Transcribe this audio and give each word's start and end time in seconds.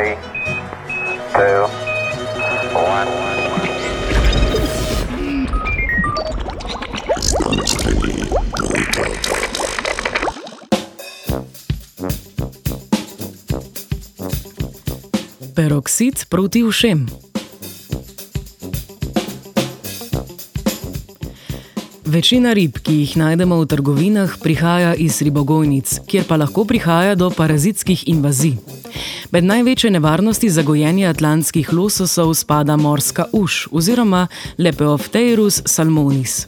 Three, 0.00 0.16
two, 1.32 1.68
one. 2.72 3.08
Peroksid 15.54 16.28
proti 16.28 16.64
ušem. 16.64 17.29
Večina 22.04 22.52
rib, 22.52 22.78
ki 22.80 22.94
jih 23.02 23.16
najdemo 23.20 23.58
v 23.60 23.66
trgovinah, 23.68 24.36
prihaja 24.40 24.94
iz 24.94 25.20
ribogojnic, 25.22 25.98
kjer 26.08 26.24
pa 26.24 26.36
lahko 26.40 26.64
prihaja 26.64 27.14
do 27.14 27.28
parazitskih 27.30 28.08
invazij. 28.08 28.56
Med 29.30 29.44
največje 29.44 29.90
nevarnosti 29.90 30.50
za 30.50 30.62
gojenje 30.62 31.06
atlantskih 31.06 31.72
lososov 31.72 32.34
spada 32.34 32.76
morska 32.76 33.26
uš 33.32 33.68
oziroma 33.72 34.26
Lepeopterus 34.58 35.62
salmonis. 35.66 36.46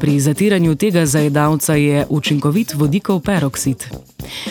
Pri 0.00 0.20
zatiranju 0.20 0.74
tega 0.74 1.06
zajedavca 1.06 1.74
je 1.74 2.06
učinkovit 2.08 2.74
vodikov 2.74 3.20
peroksid. 3.20 3.84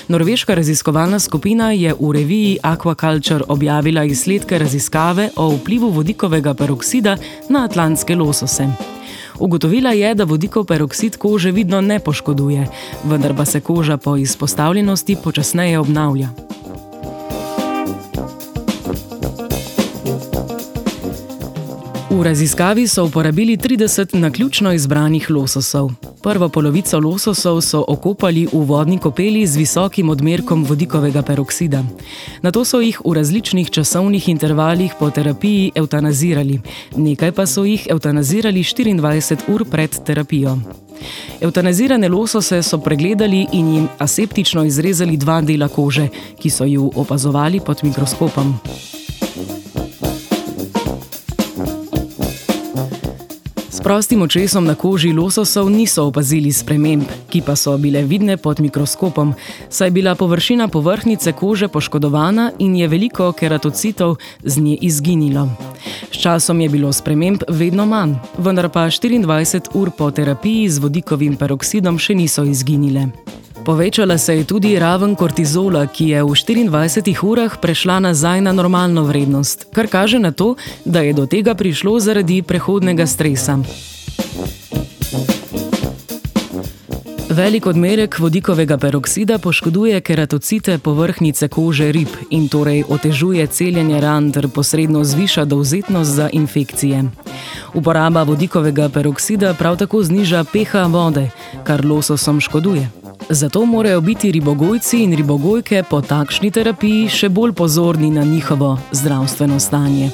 Norveška 0.07 0.55
raziskovalna 0.55 1.19
skupina 1.19 1.71
je 1.71 1.93
v 1.99 2.11
reviji 2.13 2.57
Aquaculture 2.63 3.43
objavila 3.47 4.03
izsledke 4.03 4.59
raziskave 4.59 5.29
o 5.35 5.49
vplivu 5.55 5.89
vodikovega 5.89 6.53
peroksida 6.53 7.17
na 7.49 7.65
atlantske 7.65 8.15
losose. 8.15 8.96
Ugotovila 9.39 9.91
je, 9.91 10.15
da 10.15 10.23
vodikov 10.23 10.65
peroksid 10.65 11.17
kože 11.17 11.51
vidno 11.51 11.81
ne 11.81 11.99
poškoduje, 11.99 12.67
vendar 13.03 13.35
pa 13.37 13.45
se 13.45 13.61
koža 13.61 13.97
po 13.97 14.15
izpostavljenosti 14.17 15.17
počasneje 15.23 15.79
obnavlja. 15.79 16.29
V 22.09 22.23
raziskavi 22.23 22.87
so 22.87 23.05
uporabili 23.05 23.57
30 23.57 24.15
naključno 24.15 24.73
izbranih 24.73 25.29
lososov. 25.29 25.91
Prvo 26.23 26.49
polovico 26.49 26.99
lososov 26.99 27.61
so 27.61 27.85
okopali 27.87 28.47
v 28.53 28.59
vodni 28.65 28.97
kopeli 28.97 29.47
z 29.47 29.57
visokim 29.57 30.09
odmerkom 30.09 30.63
vodikovega 30.63 31.21
peroksida. 31.21 31.83
Na 32.41 32.51
to 32.51 32.65
so 32.65 32.79
jih 32.79 33.01
v 33.05 33.13
različnih 33.13 33.69
časovnih 33.69 34.29
intervalih 34.29 34.93
po 34.99 35.09
terapiji 35.09 35.71
eutanazirali, 35.75 36.61
nekaj 36.95 37.31
pa 37.31 37.45
so 37.45 37.65
jih 37.65 37.87
eutanazirali 37.89 38.63
24 38.63 39.37
ur 39.47 39.65
pred 39.65 39.91
terapijo. 40.05 40.57
Eutanazirane 41.41 42.07
losose 42.07 42.63
so 42.63 42.77
pregledali 42.77 43.47
in 43.51 43.73
jim 43.73 43.87
aseptično 43.97 44.63
izrezali 44.63 45.17
dva 45.17 45.41
dela 45.41 45.67
kože, 45.67 46.07
ki 46.39 46.49
so 46.49 46.65
ju 46.65 46.91
opazovali 46.95 47.59
pod 47.59 47.83
mikroskopom. 47.83 48.55
Prostim 53.87 54.21
očesom 54.21 54.65
na 54.65 54.75
koži 54.75 55.13
lososov 55.13 55.69
niso 55.71 56.03
opazili 56.03 56.51
sprememb, 56.51 57.07
ki 57.31 57.39
pa 57.45 57.53
so 57.55 57.77
bile 57.79 58.01
vidne 58.03 58.35
pod 58.37 58.59
mikroskopom, 58.59 59.31
saj 59.69 59.87
je 59.87 59.91
bila 59.91 60.15
površina 60.15 60.67
povrhnice 60.67 61.31
kože 61.31 61.67
poškodovana 61.67 62.51
in 62.59 62.75
je 62.75 62.87
veliko 62.87 63.31
keratocitov 63.31 64.17
z 64.43 64.59
nje 64.59 64.75
izginilo. 64.81 65.47
S 66.11 66.19
časom 66.19 66.61
je 66.61 66.69
bilo 66.69 66.91
sprememb 66.93 67.47
vedno 67.47 67.85
manj, 67.85 68.19
vendar 68.37 68.67
pa 68.69 68.89
24 68.91 69.71
ur 69.73 69.91
po 69.97 70.11
terapiji 70.11 70.69
z 70.69 70.83
vodikovim 70.83 71.39
peroksidom 71.39 71.95
še 71.95 72.15
niso 72.15 72.43
izginile. 72.43 73.07
Povečala 73.65 74.17
se 74.17 74.37
je 74.37 74.43
tudi 74.43 74.79
raven 74.79 75.15
kortizola, 75.15 75.87
ki 75.87 76.09
je 76.09 76.23
v 76.23 76.27
24 76.27 77.23
urah 77.23 77.57
prešla 77.61 77.99
nazaj 77.99 78.41
na 78.41 78.51
normalno 78.51 79.03
vrednost, 79.03 79.67
kar 79.73 79.87
kaže 79.87 80.19
na 80.19 80.31
to, 80.31 80.55
da 80.85 81.01
je 81.01 81.13
do 81.13 81.25
tega 81.25 81.55
prišlo 81.55 81.99
zaradi 81.99 82.41
prehodnega 82.41 83.07
stresa. 83.07 83.59
Velik 87.37 87.65
odmerek 87.67 88.19
vodikovega 88.19 88.77
peroksida 88.77 89.37
poškoduje 89.37 90.01
keratocite 90.01 90.77
povrhnice 90.77 91.47
kože 91.47 91.91
rib 91.91 92.07
in 92.29 92.47
torej 92.49 92.83
otežuje 92.89 93.47
celjenje 93.47 94.01
ran 94.01 94.31
ter 94.31 94.47
posredno 94.49 95.03
zviša 95.03 95.45
dovzetnost 95.45 96.11
za 96.11 96.29
infekcije. 96.33 97.03
Uporaba 97.73 98.23
vodikovega 98.23 98.89
peroksida 98.89 99.53
prav 99.53 99.77
tako 99.77 100.03
zniža 100.03 100.43
pH 100.43 100.87
vode, 100.89 101.29
kar 101.63 101.85
lososom 101.85 102.41
škoduje. 102.41 103.06
Zato 103.29 103.65
morajo 103.65 104.01
biti 104.01 104.31
ribogojci 104.31 105.03
in 105.03 105.15
ribogojke 105.15 105.83
po 105.89 106.01
takšni 106.01 106.51
terapiji 106.51 107.09
še 107.09 107.29
bolj 107.29 107.53
pozorni 107.53 108.11
na 108.11 108.23
njihovo 108.23 108.77
zdravstveno 108.91 109.59
stanje. 109.59 110.09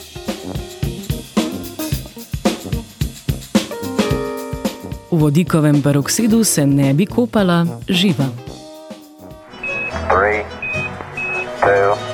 V 5.12 5.20
vodikovem 5.20 5.82
peroksidu 5.82 6.44
se 6.44 6.66
ne 6.66 6.94
bi 6.94 7.06
kopala 7.06 7.66
živa. 7.90 8.26
Three, 10.10 10.42
two, 11.62 12.13